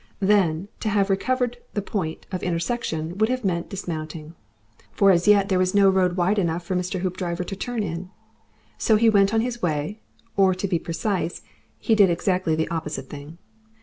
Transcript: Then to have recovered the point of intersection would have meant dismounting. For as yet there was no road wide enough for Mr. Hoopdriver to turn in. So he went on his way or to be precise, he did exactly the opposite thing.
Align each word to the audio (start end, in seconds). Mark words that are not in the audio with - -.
Then 0.19 0.67
to 0.79 0.89
have 0.89 1.11
recovered 1.11 1.57
the 1.75 1.81
point 1.83 2.25
of 2.31 2.41
intersection 2.41 3.19
would 3.19 3.29
have 3.29 3.45
meant 3.45 3.69
dismounting. 3.69 4.33
For 4.91 5.11
as 5.11 5.27
yet 5.27 5.47
there 5.47 5.59
was 5.59 5.75
no 5.75 5.91
road 5.91 6.17
wide 6.17 6.39
enough 6.39 6.63
for 6.65 6.75
Mr. 6.75 7.01
Hoopdriver 7.01 7.43
to 7.43 7.55
turn 7.55 7.83
in. 7.83 8.09
So 8.79 8.95
he 8.95 9.11
went 9.11 9.31
on 9.31 9.41
his 9.41 9.61
way 9.61 9.99
or 10.35 10.55
to 10.55 10.67
be 10.67 10.79
precise, 10.79 11.43
he 11.77 11.93
did 11.93 12.09
exactly 12.09 12.55
the 12.55 12.67
opposite 12.69 13.11
thing. 13.11 13.37